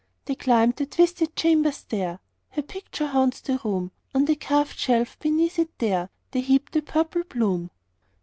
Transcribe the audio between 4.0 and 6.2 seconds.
On the carved shelf beneath it there,